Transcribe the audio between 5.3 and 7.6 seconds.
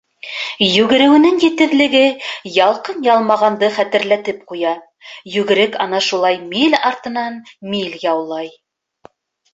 йүгерек ана шулай миль артынан